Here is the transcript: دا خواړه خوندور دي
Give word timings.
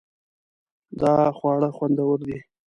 دا 1.01 1.15
خواړه 1.37 1.69
خوندور 1.77 2.17
دي 2.27 2.37